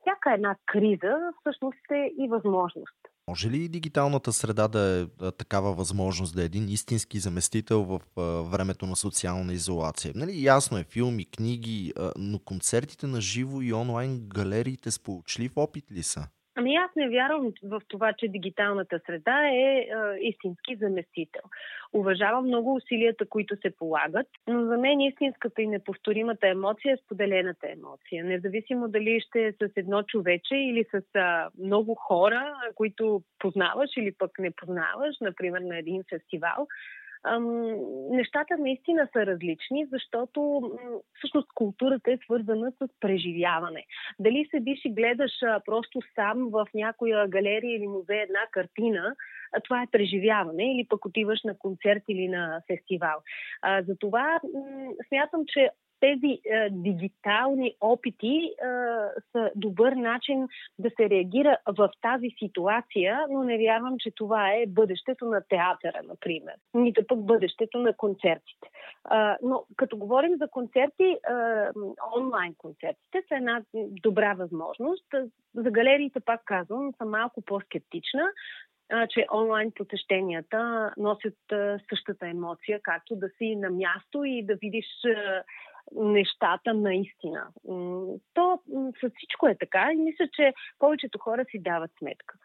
всяка 0.01 0.34
една 0.34 0.56
криза 0.65 1.34
всъщност 1.41 1.91
е 1.91 2.12
и 2.24 2.27
възможност. 2.29 2.98
Може 3.29 3.50
ли 3.50 3.70
дигиталната 3.70 4.34
среда 4.34 4.68
да 4.68 5.01
е 5.01 5.32
такава 5.32 5.74
възможност, 5.74 6.36
да 6.36 6.41
е 6.41 6.46
един 6.46 6.70
истински 6.70 7.20
заместител 7.20 7.84
в 7.84 8.01
времето 8.51 8.86
на 8.86 8.96
социална 8.96 9.53
изолация? 9.53 10.13
Нали, 10.15 10.44
ясно 10.44 10.77
е, 10.77 10.84
филми, 10.84 11.25
книги, 11.25 11.94
но 12.18 12.39
концертите 12.39 13.08
на 13.08 13.22
живо 13.22 13.62
и 13.62 13.74
онлайн 13.74 14.27
галериите 14.27 14.91
сполучлив 14.91 15.51
опит 15.56 15.91
ли 15.91 16.03
са? 16.03 16.27
Ами 16.59 16.75
аз 16.75 16.91
не 16.95 17.09
вярвам 17.09 17.51
в 17.63 17.81
това, 17.87 18.13
че 18.13 18.27
дигиталната 18.27 18.99
среда 19.05 19.47
е, 19.47 19.55
е 19.55 19.87
истински 20.21 20.75
заместител. 20.75 21.41
Уважавам 21.93 22.45
много 22.45 22.75
усилията, 22.75 23.25
които 23.25 23.55
се 23.61 23.75
полагат, 23.75 24.27
но 24.47 24.65
за 24.65 24.77
мен 24.77 25.01
истинската 25.01 25.61
и 25.61 25.67
неповторимата 25.67 26.47
емоция 26.47 26.93
е 26.93 26.97
споделената 27.05 27.67
емоция. 27.69 28.25
Независимо 28.25 28.87
дали 28.87 29.21
ще 29.21 29.45
е 29.45 29.51
с 29.51 29.71
едно 29.75 30.03
човече 30.03 30.55
или 30.55 30.85
с 30.91 31.01
а, 31.15 31.49
много 31.59 31.95
хора, 31.95 32.53
които 32.75 33.21
познаваш 33.39 33.89
или 33.97 34.11
пък 34.17 34.39
не 34.39 34.51
познаваш, 34.51 35.15
например 35.21 35.61
на 35.61 35.77
един 35.77 36.03
фестивал, 36.09 36.67
нещата 38.09 38.57
наистина 38.57 39.07
са 39.13 39.25
различни, 39.25 39.85
защото 39.91 40.71
всъщност 41.17 41.53
културата 41.53 42.11
е 42.11 42.17
свързана 42.23 42.71
с 42.71 42.88
преживяване. 42.99 43.85
Дали 44.19 44.47
седиш 44.51 44.85
и 44.85 44.93
гледаш 44.93 45.31
просто 45.65 45.99
сам 46.15 46.49
в 46.51 46.67
някоя 46.73 47.27
галерия 47.27 47.75
или 47.75 47.88
музей 47.88 48.21
една 48.21 48.39
картина, 48.51 49.15
това 49.63 49.81
е 49.81 49.91
преживяване, 49.91 50.73
или 50.73 50.88
пък 50.89 51.05
отиваш 51.05 51.43
на 51.43 51.57
концерт 51.57 52.03
или 52.07 52.27
на 52.27 52.61
фестивал. 52.67 53.19
Затова 53.88 54.39
смятам, 55.07 55.43
че 55.47 55.69
тези 56.00 56.39
е, 56.46 56.70
дигитални 56.70 57.75
опити 57.82 58.27
е, 58.27 58.51
са 59.32 59.51
добър 59.56 59.91
начин 59.91 60.48
да 60.79 60.89
се 60.89 61.10
реагира 61.10 61.58
в 61.68 61.89
тази 62.01 62.29
ситуация, 62.39 63.25
но 63.29 63.44
не 63.44 63.58
вярвам, 63.58 63.96
че 64.00 64.12
това 64.15 64.53
е 64.53 64.65
бъдещето 64.68 65.25
на 65.25 65.41
театъра, 65.50 66.01
например, 66.08 66.53
нито 66.74 67.08
пък 67.08 67.25
бъдещето 67.25 67.79
на 67.79 67.94
концертите. 67.94 68.68
Е, 68.68 69.15
но 69.44 69.65
като 69.75 69.98
говорим 69.98 70.38
за 70.38 70.48
концерти, 70.48 71.03
е, 71.03 71.18
онлайн 72.18 72.56
концертите 72.58 73.24
са 73.27 73.36
една 73.36 73.62
добра 73.75 74.34
възможност. 74.34 75.06
За 75.53 75.72
галериите, 75.72 76.20
пак 76.20 76.41
казвам, 76.46 76.94
съм 76.98 77.10
малко 77.10 77.41
по-скептична, 77.41 78.24
че 79.10 79.25
онлайн 79.34 79.72
посещенията 79.72 80.94
носят 80.98 81.38
същата 81.89 82.27
емоция, 82.27 82.79
както 82.84 83.15
да 83.15 83.29
си 83.29 83.56
на 83.56 83.70
място 83.70 84.24
и 84.24 84.46
да 84.46 84.56
видиш 84.56 84.86
нещата 85.95 86.74
наистина. 86.74 87.48
То 88.33 88.59
с 89.01 89.12
всичко 89.15 89.48
е 89.48 89.57
така 89.59 89.89
и 89.93 89.98
мисля, 89.98 90.27
че 90.33 90.53
повечето 90.79 91.19
хора 91.19 91.45
си 91.51 91.59
дават 91.59 91.91
сметка. 92.00 92.36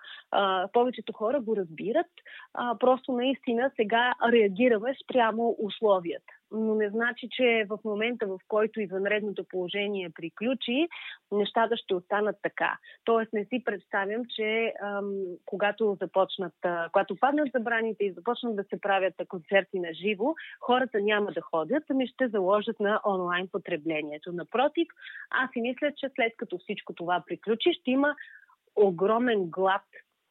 повечето 0.73 1.13
хора 1.13 1.41
го 1.41 1.57
разбират. 1.57 2.07
просто 2.81 3.13
наистина 3.13 3.71
сега 3.77 4.15
реагираме 4.33 4.95
спрямо 5.05 5.57
условията 5.59 6.33
но 6.55 6.75
не 6.75 6.89
значи, 6.89 7.29
че 7.31 7.67
в 7.69 7.79
момента, 7.85 8.27
в 8.27 8.39
който 8.49 8.81
извънредното 8.81 9.45
положение 9.45 10.11
приключи, 10.11 10.89
нещата 11.33 11.77
ще 11.77 11.95
останат 11.95 12.37
така. 12.43 12.79
Тоест 13.05 13.33
не 13.33 13.45
си 13.45 13.65
представям, 13.65 14.23
че 14.37 14.73
ам, 14.83 15.15
когато 15.45 15.97
започнат, 16.01 16.55
а, 16.63 16.89
когато 16.93 17.17
паднат 17.17 17.49
забраните 17.55 18.05
и 18.05 18.13
започнат 18.13 18.57
да 18.57 18.65
се 18.65 18.81
правят 18.81 19.15
концерти 19.29 19.81
на 19.81 19.95
живо, 19.95 20.35
хората 20.61 21.01
няма 21.01 21.33
да 21.33 21.41
ходят, 21.41 21.85
ами 21.91 22.07
ще 22.07 22.29
заложат 22.29 22.81
на 22.81 23.01
онлайн 23.07 23.49
потреблението. 23.53 24.33
Напротив, 24.33 24.89
аз 25.31 25.51
си 25.51 25.61
мисля, 25.61 25.93
че 25.97 26.11
след 26.15 26.33
като 26.37 26.59
всичко 26.59 26.95
това 26.95 27.23
приключи, 27.27 27.73
ще 27.73 27.91
има 27.91 28.15
огромен 28.77 29.51
глад 29.51 29.83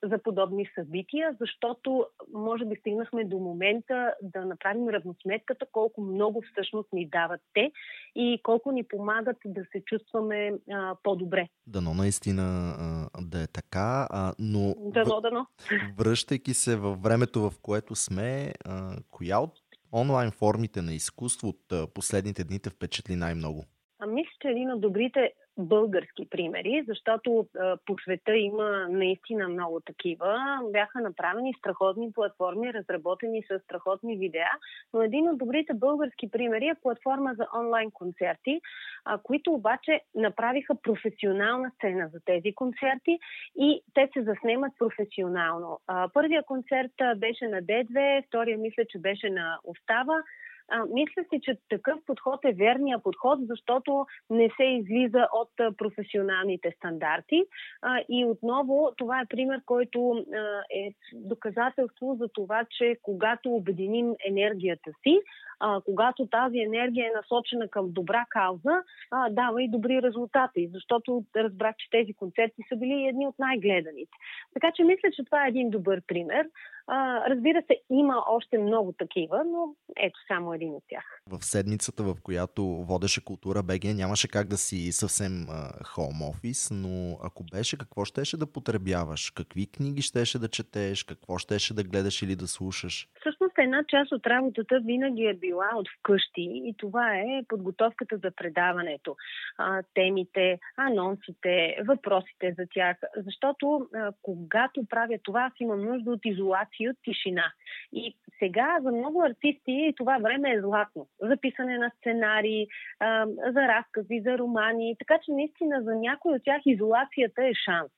за 0.03 0.17
подобни 0.23 0.69
събития, 0.75 1.35
защото 1.39 2.05
може 2.33 2.65
би 2.65 2.75
стигнахме 2.75 3.23
до 3.23 3.37
момента 3.37 4.13
да 4.21 4.45
направим 4.45 4.89
равносметката 4.89 5.65
колко 5.71 6.01
много 6.01 6.43
всъщност 6.51 6.93
ни 6.93 7.09
дават 7.09 7.41
те 7.53 7.71
и 8.15 8.39
колко 8.43 8.71
ни 8.71 8.83
помагат 8.83 9.37
да 9.45 9.61
се 9.71 9.81
чувстваме 9.85 10.53
а, 10.71 10.95
по-добре. 11.03 11.47
Дано 11.67 11.93
наистина 11.93 12.43
а, 12.43 13.21
да 13.21 13.43
е 13.43 13.47
така, 13.47 14.07
а, 14.09 14.33
но 14.39 14.75
дано, 14.77 15.21
дано. 15.21 15.45
връщайки 15.97 16.53
се 16.53 16.75
във 16.75 17.01
времето, 17.01 17.49
в 17.49 17.53
което 17.61 17.95
сме, 17.95 18.53
а, 18.65 18.97
коя 19.11 19.39
от 19.39 19.53
онлайн 19.93 20.31
формите 20.31 20.81
на 20.81 20.93
изкуство 20.93 21.47
от 21.47 21.93
последните 21.93 22.43
дни 22.43 22.59
те 22.59 22.69
впечатли 22.69 23.15
най-много? 23.15 23.65
Мисля, 24.07 24.31
че 24.41 24.47
един 24.47 24.71
от 24.71 24.81
добрите 24.81 25.33
български 25.57 26.29
примери, 26.29 26.83
защото 26.87 27.47
а, 27.59 27.77
по 27.85 27.95
света 28.03 28.35
има 28.35 28.87
наистина 28.89 29.49
много 29.49 29.79
такива. 29.79 30.59
Бяха 30.71 31.01
направени 31.01 31.53
страхотни 31.59 32.11
платформи, 32.11 32.73
разработени 32.73 33.43
с 33.51 33.59
страхотни 33.59 34.17
видеа, 34.17 34.49
но 34.93 35.01
един 35.01 35.29
от 35.29 35.37
добрите 35.37 35.73
български 35.73 36.31
примери 36.31 36.67
е 36.67 36.75
платформа 36.81 37.33
за 37.37 37.47
онлайн 37.59 37.91
концерти, 37.91 38.61
а, 39.05 39.17
които 39.17 39.51
обаче 39.51 40.01
направиха 40.15 40.75
професионална 40.75 41.71
сцена 41.75 42.09
за 42.13 42.19
тези 42.25 42.55
концерти 42.55 43.19
и 43.55 43.81
те 43.93 44.09
се 44.13 44.23
заснемат 44.23 44.71
професионално. 44.79 45.79
А, 45.87 46.09
първия 46.13 46.43
концерт 46.43 46.91
беше 47.17 47.47
на 47.47 47.61
D2, 47.61 48.27
втория 48.27 48.57
мисля, 48.57 48.83
че 48.89 48.99
беше 48.99 49.29
на 49.29 49.59
Остава. 49.63 50.23
А, 50.71 50.85
мисля 50.93 51.23
си, 51.29 51.39
че 51.41 51.57
такъв 51.69 51.99
подход 52.05 52.39
е 52.45 52.53
верния 52.53 52.99
подход, 52.99 53.39
защото 53.47 54.05
не 54.29 54.49
се 54.57 54.63
излиза 54.63 55.27
от 55.33 55.77
професионалните 55.77 56.71
стандарти. 56.77 57.43
А, 57.81 58.03
и 58.09 58.25
отново 58.25 58.91
това 58.97 59.21
е 59.21 59.25
пример, 59.29 59.61
който 59.65 60.11
а, 60.11 60.63
е 60.69 60.93
доказателство 61.13 62.15
за 62.19 62.27
това, 62.33 62.65
че 62.77 62.97
когато 63.01 63.55
обединим 63.55 64.13
енергията 64.25 64.91
си, 65.03 65.19
а, 65.59 65.81
когато 65.85 66.27
тази 66.27 66.57
енергия 66.59 67.07
е 67.07 67.17
насочена 67.17 67.67
към 67.67 67.91
добра 67.91 68.25
кауза, 68.29 68.83
а, 69.11 69.29
дава 69.29 69.63
и 69.63 69.69
добри 69.69 70.01
резултати, 70.01 70.69
защото 70.73 71.23
разбрах, 71.35 71.75
че 71.75 71.89
тези 71.89 72.13
концерти 72.13 72.61
са 72.69 72.75
били 72.75 73.07
едни 73.07 73.27
от 73.27 73.39
най-гледаните. 73.39 74.17
Така 74.53 74.71
че 74.75 74.83
мисля, 74.83 75.09
че 75.15 75.25
това 75.25 75.45
е 75.45 75.49
един 75.49 75.69
добър 75.69 76.01
пример. 76.07 76.47
А, 76.87 77.29
разбира 77.29 77.61
се, 77.67 77.81
има 77.89 78.23
още 78.29 78.57
много 78.57 78.93
такива, 78.97 79.43
но 79.45 79.75
ето 79.97 80.19
само 80.27 80.53
един 80.53 80.73
от 80.73 80.83
тях. 80.89 81.03
В 81.29 81.45
седмицата, 81.45 82.03
в 82.03 82.15
която 82.23 82.63
водеше 82.65 83.25
култура 83.25 83.63
БГ, 83.63 83.83
нямаше 83.83 84.27
как 84.27 84.47
да 84.47 84.57
си 84.57 84.91
съвсем 84.91 85.47
хоум 85.85 86.21
офис, 86.21 86.71
но 86.71 87.17
ако 87.23 87.43
беше, 87.43 87.77
какво 87.77 88.05
щеше 88.05 88.37
да 88.37 88.51
потребяваш? 88.51 89.31
Какви 89.31 89.67
книги 89.67 90.01
щеше 90.01 90.39
да 90.39 90.47
четеш? 90.47 91.03
Какво 91.03 91.37
щеше 91.37 91.73
да 91.73 91.83
гледаш 91.83 92.21
или 92.21 92.35
да 92.35 92.47
слушаш? 92.47 93.09
Всъщност 93.53 93.67
една 93.67 93.83
част 93.83 94.11
от 94.11 94.27
работата 94.27 94.79
винаги 94.79 95.25
е 95.25 95.33
била 95.33 95.69
от 95.75 95.87
вкъщи 95.99 96.61
и 96.65 96.75
това 96.77 97.17
е 97.17 97.43
подготовката 97.47 98.17
за 98.17 98.31
предаването. 98.31 99.15
А, 99.57 99.83
темите, 99.93 100.59
анонсите, 100.77 101.77
въпросите 101.87 102.55
за 102.57 102.65
тях. 102.73 102.97
Защото 103.17 103.87
а, 103.95 104.11
когато 104.21 104.85
правя 104.85 105.17
това, 105.23 105.41
аз 105.41 105.53
имам 105.59 105.81
нужда 105.81 106.11
от 106.11 106.25
изолация, 106.25 106.91
от 106.91 106.97
тишина. 107.03 107.51
И 107.93 108.15
сега 108.39 108.77
за 108.83 108.91
много 108.91 109.23
артисти 109.23 109.93
това 109.97 110.17
време 110.17 110.51
е 110.51 110.61
златно. 110.61 111.07
За 111.21 111.37
писане 111.37 111.77
на 111.77 111.91
сценарии, 111.97 112.67
а, 112.99 113.25
за 113.27 113.61
разкази, 113.61 114.21
за 114.25 114.37
романи. 114.37 114.95
Така 114.99 115.19
че 115.25 115.31
наистина 115.31 115.81
за 115.83 115.95
някой 115.95 116.33
от 116.35 116.43
тях 116.43 116.61
изолацията 116.65 117.45
е 117.45 117.53
шанс. 117.65 117.91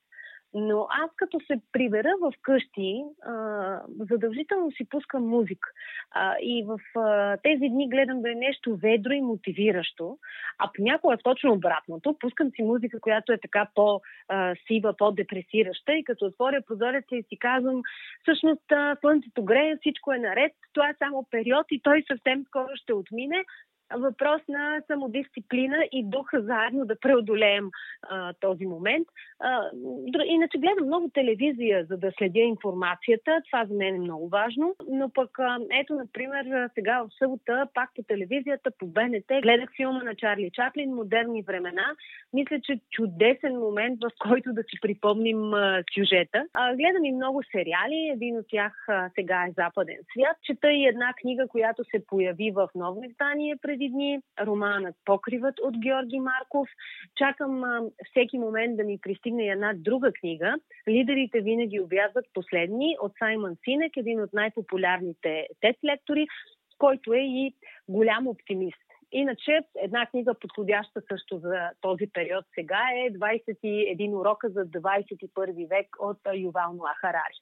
Но 0.54 0.86
аз 0.90 1.10
като 1.16 1.40
се 1.40 1.60
прибера 1.72 2.12
в 2.20 2.32
къщи, 2.42 3.04
задължително 4.10 4.70
си 4.70 4.88
пускам 4.88 5.28
музика. 5.28 5.68
И 6.40 6.64
в 6.66 6.78
тези 7.42 7.68
дни 7.68 7.88
гледам 7.88 8.22
да 8.22 8.32
е 8.32 8.34
нещо 8.34 8.76
ведро 8.76 9.12
и 9.12 9.20
мотивиращо, 9.20 10.18
а 10.58 10.70
понякога 10.74 11.14
е 11.14 11.22
точно 11.22 11.52
обратното. 11.52 12.16
Пускам 12.20 12.50
си 12.50 12.62
музика, 12.62 13.00
която 13.00 13.32
е 13.32 13.38
така 13.38 13.68
по-сива, 13.74 14.94
по-депресираща 14.96 15.94
и 15.94 16.04
като 16.04 16.24
отворя 16.24 16.62
прозореца 16.66 17.16
и 17.16 17.22
си 17.22 17.38
казвам, 17.38 17.82
всъщност 18.22 18.62
слънцето 19.00 19.44
грее, 19.44 19.76
всичко 19.80 20.12
е 20.12 20.18
наред, 20.18 20.52
това 20.72 20.88
е 20.88 20.96
само 20.98 21.26
период 21.30 21.66
и 21.70 21.80
той 21.82 22.04
съвсем 22.06 22.44
скоро 22.44 22.68
ще 22.74 22.92
отмине, 22.92 23.44
въпрос 23.94 24.42
на 24.48 24.80
самодисциплина 24.86 25.76
и 25.92 26.04
духа 26.04 26.42
заедно 26.42 26.84
да 26.84 27.00
преодолеем 27.00 27.70
а, 28.02 28.32
този 28.40 28.66
момент. 28.66 29.08
А, 29.40 29.70
иначе 30.26 30.58
гледам 30.58 30.86
много 30.86 31.10
телевизия, 31.14 31.84
за 31.84 31.96
да 31.96 32.12
следя 32.18 32.40
информацията. 32.40 33.42
Това 33.50 33.66
за 33.66 33.74
мен 33.74 33.94
е 33.94 33.98
много 33.98 34.28
важно. 34.28 34.74
Но 34.90 35.10
пък, 35.10 35.38
а, 35.38 35.58
ето, 35.80 35.94
например, 35.94 36.70
сега 36.74 37.02
в 37.02 37.08
събота, 37.18 37.66
пак 37.74 37.90
по 37.96 38.02
телевизията, 38.02 38.70
по 38.78 38.86
БНТ, 38.86 39.42
гледах 39.42 39.70
филма 39.76 40.02
на 40.02 40.14
Чарли 40.14 40.50
Чаплин 40.52 40.94
«Модерни 40.94 41.42
времена». 41.42 41.86
Мисля, 42.32 42.60
че 42.62 42.80
чудесен 42.90 43.58
момент, 43.58 43.98
в 44.02 44.10
който 44.18 44.52
да 44.52 44.62
си 44.62 44.76
припомним 44.82 45.54
а, 45.54 45.82
сюжета. 45.94 46.44
А, 46.54 46.74
гледам 46.76 47.04
и 47.04 47.12
много 47.12 47.42
сериали. 47.52 48.10
Един 48.12 48.38
от 48.38 48.46
тях 48.48 48.72
а, 48.88 49.10
сега 49.14 49.44
е 49.48 49.52
Западен 49.56 49.98
свят. 50.12 50.36
Чета 50.42 50.72
и 50.72 50.86
една 50.86 51.12
книга, 51.20 51.48
която 51.48 51.84
се 51.84 52.06
появи 52.06 52.50
в 52.50 52.68
ново 52.74 53.04
издание 53.04 53.56
през 53.62 53.75
преди 53.76 53.88
дни, 53.88 54.20
романът 54.40 54.94
Покривът 55.04 55.58
от 55.60 55.78
Георги 55.78 56.20
Марков. 56.20 56.68
Чакам 57.16 57.64
а, 57.64 57.82
всеки 58.10 58.38
момент 58.38 58.76
да 58.76 58.84
ми 58.84 58.98
пристигне 59.02 59.44
една 59.44 59.72
друга 59.76 60.12
книга. 60.12 60.54
Лидерите 60.88 61.40
винаги 61.40 61.80
обязват 61.80 62.24
последни 62.34 62.96
от 63.00 63.12
Саймън 63.18 63.56
Синек, 63.64 63.96
един 63.96 64.22
от 64.22 64.32
най-популярните 64.32 65.46
тест 65.60 65.84
лектори, 65.84 66.26
който 66.78 67.12
е 67.12 67.20
и 67.20 67.54
голям 67.88 68.26
оптимист. 68.26 68.86
Иначе 69.12 69.60
една 69.82 70.06
книга, 70.06 70.34
подходяща 70.40 71.02
също 71.10 71.38
за 71.38 71.70
този 71.80 72.06
период 72.12 72.44
сега 72.54 72.80
е 72.96 73.12
21 73.12 74.20
урока 74.20 74.48
за 74.48 74.60
21 74.60 75.68
век 75.68 75.86
от 75.98 76.18
Ювал 76.34 76.78
Харари. 77.00 77.38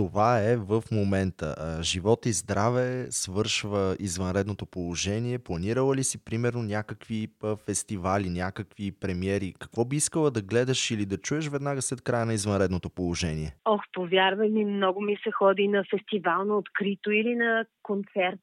Това 0.00 0.38
е 0.38 0.56
в 0.56 0.82
момента. 0.92 1.78
Живот 1.82 2.26
и 2.26 2.32
здраве 2.32 3.06
свършва 3.10 3.96
извънредното 3.98 4.66
положение. 4.66 5.38
Планирала 5.38 5.96
ли 5.96 6.04
си, 6.04 6.24
примерно, 6.24 6.62
някакви 6.62 7.28
фестивали, 7.66 8.30
някакви 8.30 8.92
премиери? 8.92 9.54
Какво 9.58 9.84
би 9.84 9.96
искала 9.96 10.30
да 10.30 10.42
гледаш 10.42 10.90
или 10.90 11.06
да 11.06 11.16
чуеш 11.16 11.48
веднага 11.48 11.82
след 11.82 12.02
края 12.02 12.26
на 12.26 12.34
извънредното 12.34 12.90
положение? 12.90 13.54
Ох, 13.64 13.80
повярвай 13.92 14.48
ми, 14.48 14.64
много 14.64 15.00
ми 15.00 15.16
се 15.24 15.30
ходи 15.30 15.68
на 15.68 15.84
фестивал 15.90 16.44
на 16.44 16.56
открито 16.56 17.10
или 17.10 17.34
на 17.34 17.64
концерт 17.82 18.40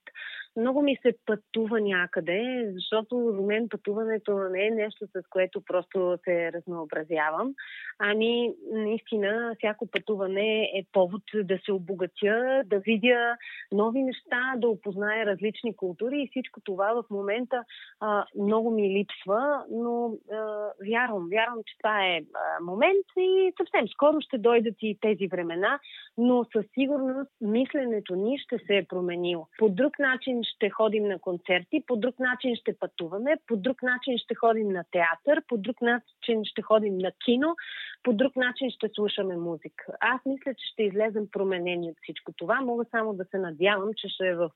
много 0.58 0.82
ми 0.82 0.98
се 1.02 1.14
пътува 1.26 1.82
някъде, 1.82 2.72
защото 2.74 3.34
за 3.36 3.42
мен 3.42 3.70
пътуването 3.70 4.40
не 4.52 4.66
е 4.66 4.72
нещо, 4.72 5.08
с 5.08 5.30
което 5.30 5.62
просто 5.62 6.18
се 6.24 6.52
разнообразявам. 6.52 7.54
Ами, 8.00 8.54
наистина, 8.72 9.56
всяко 9.58 9.88
пътуване 9.88 10.64
е 10.64 10.86
повод 10.94 11.22
да 11.44 11.60
се 11.66 11.72
обогатя, 11.72 12.64
да 12.66 12.80
видя 12.80 13.36
нови 13.72 14.04
неща, 14.04 14.54
да 14.58 14.68
опозная 14.68 15.26
различни 15.26 15.76
култури 15.76 16.22
и 16.22 16.28
всичко 16.30 16.62
това 16.64 16.94
в 16.94 17.04
момента 17.10 17.64
а, 18.00 18.26
много 18.40 18.72
ми 18.72 18.90
липсва, 18.90 19.64
но 19.72 20.14
а, 20.32 20.72
вярвам, 20.90 21.28
вярвам, 21.32 21.60
че 21.66 21.78
това 21.78 22.06
е 22.06 22.18
а, 22.18 22.64
момент 22.64 23.06
и 23.18 23.54
съвсем 23.58 23.88
скоро 23.88 24.22
ще 24.22 24.38
дойдат 24.38 24.76
и 24.82 24.98
тези 25.02 25.28
времена, 25.28 25.80
но 26.18 26.46
със 26.54 26.66
сигурност 26.74 27.32
мисленето 27.42 28.16
ни 28.16 28.40
ще 28.40 28.58
се 28.58 28.78
е 28.78 28.86
променило. 28.86 29.48
По 29.58 29.70
друг 29.70 30.00
начин 30.00 30.44
ще 30.56 30.70
ходим 30.70 31.08
на 31.08 31.20
концерти, 31.20 31.84
по 31.88 31.96
друг 31.96 32.20
начин 32.20 32.56
ще 32.56 32.78
пътуваме, 32.80 33.36
по 33.48 33.58
друг 33.58 33.84
начин 33.84 34.18
ще 34.18 34.36
ходим 34.36 34.70
на 34.70 34.84
театър, 34.92 35.44
по 35.48 35.58
друг 35.58 35.82
начин 35.82 36.42
ще 36.44 36.62
ходим 36.62 36.98
на 36.98 37.12
кино, 37.26 37.56
по 38.04 38.14
друг 38.14 38.36
начин 38.36 38.70
ще 38.70 38.90
слушаме 38.96 39.36
музика. 39.38 39.86
Аз 40.00 40.22
мисля, 40.26 40.54
че 40.54 40.66
ще 40.74 40.84
излезем 40.84 41.28
променени 41.32 41.90
от 41.90 41.98
всичко 42.04 42.34
това. 42.38 42.62
Мога 42.62 42.86
само 42.92 43.14
да 43.14 43.26
се 43.32 43.38
надявам, 43.38 43.90
че 43.98 44.08
ще 44.08 44.28
е 44.28 44.36
в 44.36 44.52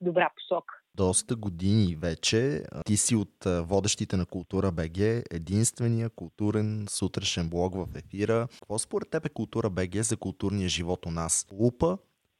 добра 0.00 0.30
посока 0.36 0.74
доста 0.98 1.36
години 1.36 1.96
вече. 1.96 2.62
Ти 2.86 2.96
си 2.96 3.16
от 3.16 3.34
водещите 3.44 4.16
на 4.16 4.26
Култура 4.26 4.72
БГ, 4.72 4.98
единствения 5.30 6.10
културен 6.10 6.86
сутрешен 6.88 7.48
блог 7.48 7.74
в 7.74 7.86
ефира. 7.96 8.48
Какво 8.60 8.78
според 8.78 9.10
теб 9.10 9.26
е 9.26 9.28
Култура 9.28 9.70
БГ 9.70 9.94
за 9.94 10.16
културния 10.16 10.68
живот 10.68 11.06
у 11.06 11.10
нас? 11.10 11.46
Лупа, 11.52 11.98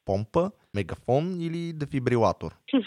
помпа, 0.09 0.51
мегафон 0.75 1.25
или 1.47 1.61
дефибрилатор? 1.81 2.51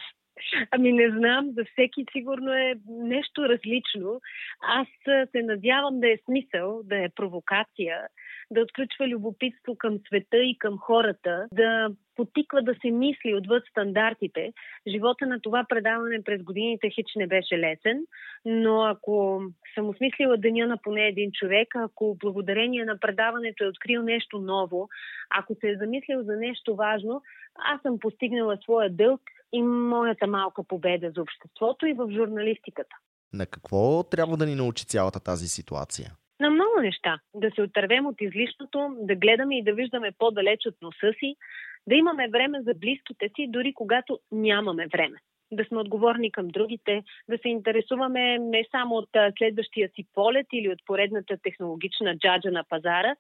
Ами 0.71 0.93
не 0.93 1.09
знам, 1.19 1.53
за 1.57 1.65
всеки 1.73 2.05
сигурно 2.13 2.53
е 2.53 2.75
нещо 2.89 3.49
различно. 3.49 4.21
Аз 4.63 4.89
се 5.31 5.43
надявам 5.43 6.01
да 6.01 6.09
е 6.13 6.23
смисъл, 6.25 6.83
да 6.85 6.97
е 7.05 7.09
провокация, 7.09 7.97
да 8.51 8.61
отключва 8.61 9.09
любопитство 9.09 9.77
към 9.79 9.99
света 10.07 10.37
и 10.37 10.59
към 10.59 10.79
хората, 10.79 11.47
да 11.53 11.89
потиква 12.17 12.63
да 12.63 12.75
се 12.83 12.91
мисли 12.91 13.35
отвъд 13.35 13.65
стандартите. 13.71 14.53
Живота 14.89 15.27
на 15.27 15.41
това 15.41 15.67
предаване 15.69 16.23
през 16.25 16.43
годините 16.43 16.91
хич 16.91 17.07
не 17.17 17.27
беше 17.27 17.59
лесен, 17.59 18.07
но 18.45 18.83
ако 18.83 19.43
съм 19.75 19.89
осмислила 19.89 20.37
деня 20.37 20.67
на 20.67 20.77
поне 20.83 21.07
един 21.07 21.33
човек, 21.33 21.69
ако 21.77 22.17
благодарение 22.21 22.85
на 22.85 22.99
предаването 22.99 23.65
е 23.65 23.69
открил 23.69 24.03
нещо 24.03 24.39
ново, 24.39 24.89
ако 25.31 25.55
се 25.55 25.69
е 25.69 25.77
замислил 25.77 26.23
за 26.23 26.37
нещо 26.37 26.77
важно, 26.77 27.23
аз 27.55 27.83
съм 27.83 27.99
постигнала 27.99 28.59
своя 28.63 28.91
дълг 28.91 29.21
и 29.53 29.63
моята 29.63 30.27
малка 30.27 30.63
победа 30.65 31.11
за 31.15 31.23
обществото 31.23 31.87
и 31.87 31.93
в 31.93 32.11
журналистиката. 32.11 32.97
На 33.33 33.47
какво 33.47 34.03
трябва 34.03 34.37
да 34.37 34.47
ни 34.47 34.55
научи 34.55 34.87
цялата 34.87 35.21
тази 35.21 35.49
ситуация? 35.49 36.13
На 36.41 36.51
много 36.51 36.81
неща. 36.81 37.19
Да 37.35 37.51
се 37.51 37.63
отървем 37.63 38.07
от 38.07 38.21
излишното, 38.21 38.97
да 39.01 39.15
гледаме 39.15 39.59
и 39.59 39.65
да 39.65 39.73
виждаме 39.73 40.13
по-далеч 40.19 40.67
от 40.67 40.75
носа 40.83 41.13
си, 41.19 41.37
да 41.87 41.95
имаме 41.95 42.29
време 42.29 42.63
за 42.63 42.75
близките 42.75 43.31
си, 43.37 43.47
дори 43.49 43.75
когато 43.75 44.19
нямаме 44.33 44.87
време. 44.87 45.19
Да 45.53 45.65
сме 45.65 45.79
отговорни 45.79 46.33
към 46.33 46.49
другите, 46.49 47.03
да 47.29 47.39
се 47.39 47.49
интересуваме 47.49 48.39
не 48.39 48.65
само 48.71 48.95
от 48.95 49.09
следващия 49.39 49.89
си 49.89 50.07
полет 50.15 50.47
или 50.53 50.69
от 50.69 50.79
поредната 50.87 51.37
технологична 51.43 52.19
джаджа 52.19 52.51
на 52.51 52.65
пазара, 52.69 53.15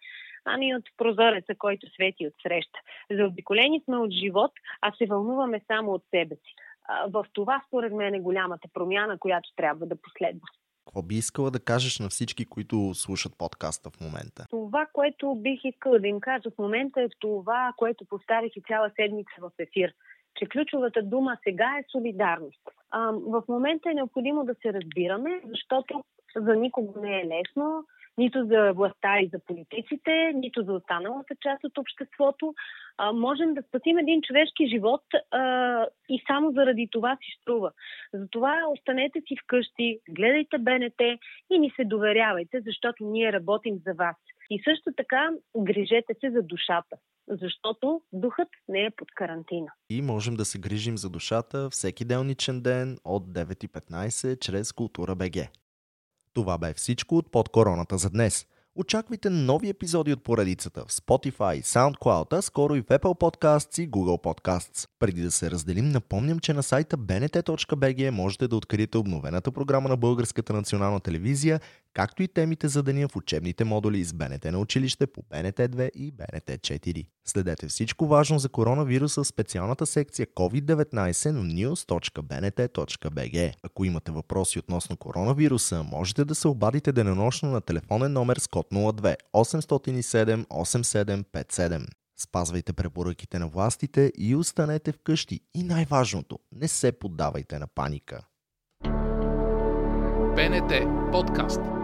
ами 0.45 0.77
от 0.77 0.85
прозореца, 0.97 1.55
който 1.59 1.91
свети 1.91 2.27
от 2.27 2.35
среща. 2.43 2.79
Заобиколени 3.11 3.83
сме 3.85 3.97
от 3.97 4.11
живот, 4.11 4.53
а 4.81 4.93
се 4.93 5.07
вълнуваме 5.07 5.61
само 5.67 5.93
от 5.93 6.03
себе 6.11 6.35
си. 6.35 6.55
В 7.09 7.27
това, 7.33 7.63
според 7.67 7.93
мен, 7.93 8.15
е 8.15 8.21
голямата 8.21 8.69
промяна, 8.75 9.19
която 9.19 9.51
трябва 9.57 9.87
да 9.87 10.03
последва. 10.03 10.47
Какво 10.87 11.03
би 11.03 11.15
искала 11.15 11.51
да 11.51 11.61
кажеш 11.61 11.99
на 11.99 12.09
всички, 12.09 12.45
които 12.45 12.95
слушат 12.95 13.39
подкаста 13.39 13.91
в 13.91 14.01
момента? 14.01 14.47
Това, 14.51 14.87
което 14.93 15.35
бих 15.35 15.65
искала 15.65 15.99
да 15.99 16.09
им 16.09 16.21
кажа 16.21 16.51
в 16.51 16.59
момента 16.59 17.01
е 17.03 17.09
това, 17.21 17.73
което 17.77 18.05
поставих 18.05 18.57
и 18.57 18.63
цяла 18.69 18.91
седмица 18.97 19.33
в 19.41 19.51
ефир 19.59 19.93
че 20.35 20.47
ключовата 20.47 21.03
дума 21.03 21.37
сега 21.45 21.77
е 21.79 21.85
солидарност. 21.93 22.61
А, 22.91 23.13
в 23.13 23.43
момента 23.49 23.91
е 23.91 23.95
необходимо 23.95 24.45
да 24.45 24.55
се 24.63 24.73
разбираме, 24.73 25.41
защото 25.45 26.05
за 26.37 26.57
никого 26.57 27.01
не 27.01 27.21
е 27.21 27.27
лесно 27.27 27.85
нито 28.19 28.47
за 28.47 28.73
властта 28.73 29.21
и 29.21 29.31
за 29.33 29.39
политиците, 29.39 30.33
нито 30.35 30.63
за 30.63 30.73
останалата 30.73 31.35
част 31.41 31.65
от 31.65 31.79
обществото. 31.79 32.55
А, 32.99 33.13
можем 33.13 33.55
да 33.55 33.63
спасим 33.63 33.99
един 33.99 34.23
човешки 34.23 34.69
живот 34.69 35.03
а, 35.31 35.87
и 36.09 36.23
само 36.27 36.53
заради 36.53 36.89
това 36.93 37.17
си 37.17 37.39
струва. 37.41 37.71
Затова 38.15 38.57
останете 38.73 39.21
си 39.21 39.37
вкъщи, 39.45 39.99
гледайте 40.09 40.59
БНТ 40.59 41.01
и 41.51 41.59
ни 41.59 41.73
се 41.77 41.85
доверявайте, 41.85 42.61
защото 42.67 43.05
ние 43.05 43.33
работим 43.33 43.79
за 43.87 43.95
вас. 43.95 44.17
И 44.51 44.63
също 44.65 44.91
така 44.97 45.31
грижете 45.59 46.15
се 46.21 46.31
за 46.31 46.43
душата, 46.43 46.97
защото 47.29 48.03
духът 48.13 48.49
не 48.69 48.85
е 48.85 48.91
под 48.91 49.09
карантина. 49.15 49.73
И 49.91 50.03
можем 50.03 50.35
да 50.35 50.45
се 50.45 50.59
грижим 50.59 50.99
за 50.99 51.11
душата 51.11 51.71
всеки 51.71 52.05
делничен 52.05 52.61
ден 52.63 52.99
от 53.05 53.23
9.15 53.23 54.41
чрез 54.41 54.73
Култура 54.73 55.15
БГ. 55.15 55.49
Това 56.35 56.59
бе 56.59 56.73
всичко 56.75 57.23
от 57.35 57.49
короната 57.49 57.99
за 57.99 58.11
днес. 58.11 58.47
Очаквайте 58.77 59.31
нови 59.31 59.69
епизоди 59.69 60.13
от 60.13 60.23
поредицата 60.23 60.85
в 60.87 60.93
Spotify, 60.93 61.63
SoundCloud, 61.63 62.39
а 62.39 62.43
скоро 62.43 62.77
и 62.77 62.83
в 62.83 62.87
Apple 62.87 63.21
Podcasts 63.21 63.83
и 63.83 63.91
Google 63.91 64.23
Podcasts. 64.23 64.89
Преди 64.99 65.23
да 65.23 65.31
се 65.31 65.51
разделим, 65.51 65.89
напомням, 65.89 66.39
че 66.39 66.53
на 66.53 66.63
сайта 66.63 66.99
bnt.bg 66.99 68.11
можете 68.11 68.49
да 68.49 68.57
откриете 68.57 68.99
обновената 68.99 69.53
програма 69.53 69.89
на 69.89 69.97
Българската 69.97 70.53
национална 70.53 71.01
телевизия, 71.01 71.61
както 71.95 72.23
и 72.23 72.29
темите 72.29 72.69
за 72.69 72.83
деня 72.83 73.09
в 73.09 73.17
учебните 73.17 73.65
модули 73.65 74.05
с 74.05 74.13
БНТ 74.13 74.45
на 74.45 74.59
училище 74.59 75.07
по 75.07 75.23
БНТ 75.23 75.57
2 75.57 75.91
и 75.91 76.13
БНТ 76.13 76.47
4. 76.47 77.07
Следете 77.25 77.67
всичко 77.67 78.07
важно 78.07 78.39
за 78.39 78.49
коронавируса 78.49 79.23
в 79.23 79.27
специалната 79.27 79.87
секция 79.87 80.27
COVID-19 80.27 81.31
на 81.31 81.43
news.bnt.bg. 81.43 82.73
Ако 83.63 83.85
имате 83.85 84.13
въпроси 84.13 84.59
относно 84.59 84.97
коронавируса, 84.97 85.83
можете 85.83 86.25
да 86.25 86.35
се 86.35 86.49
обадите 86.49 86.93
денонощно 86.93 87.51
на 87.51 87.61
телефонен 87.61 88.13
номер 88.13 88.37
с 88.37 88.49
код 88.49 88.67
02 88.71 89.17
807 89.35 90.47
8757. 90.47 91.87
Спазвайте 92.23 92.73
препоръките 92.73 93.39
на 93.39 93.49
властите 93.49 94.13
и 94.19 94.37
останете 94.37 94.93
вкъщи. 94.93 95.41
И 95.55 95.63
най-важното, 95.63 96.39
не 96.53 96.69
се 96.69 96.93
поддавайте 96.93 97.59
на 97.59 97.67
паника. 97.67 98.21
БНТ 100.37 100.73
подкаст. 101.13 101.82